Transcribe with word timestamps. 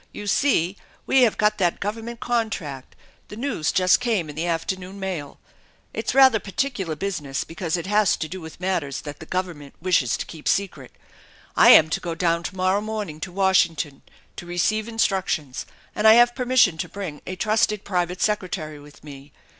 You 0.11 0.25
see 0.25 0.77
we 1.05 1.21
have 1.21 1.37
got 1.37 1.59
that 1.59 1.79
Govern 1.79 2.05
ment 2.05 2.19
contract. 2.19 2.95
The 3.27 3.35
news 3.35 3.71
just 3.71 3.99
came 3.99 4.31
in 4.31 4.35
the 4.35 4.47
afternoon 4.47 4.99
mail. 4.99 5.39
It's 5.93 6.15
rather 6.15 6.39
particular 6.39 6.95
business 6.95 7.43
because 7.43 7.77
it 7.77 7.85
has 7.85 8.17
to 8.17 8.27
do 8.27 8.41
with 8.41 8.59
matters 8.59 9.01
that 9.01 9.19
the 9.19 9.27
Government 9.27 9.75
wishes 9.79 10.17
to 10.17 10.25
keep 10.25 10.47
secret. 10.47 10.91
I 11.55 11.69
am 11.69 11.87
to 11.91 11.99
go 11.99 12.15
down 12.15 12.41
to 12.45 12.55
morrow 12.57 12.81
morning 12.81 13.19
to 13.19 13.31
Washington 13.31 14.01
to 14.37 14.47
receive 14.47 14.87
in 14.87 14.97
structions, 14.97 15.65
and 15.93 16.07
I 16.07 16.13
have 16.13 16.33
permission 16.33 16.79
to 16.79 16.89
bring 16.89 17.21
a 17.27 17.35
trusted 17.35 17.83
private 17.83 18.23
secretary 18.23 18.79
with 18.79 19.03
me. 19.03 19.31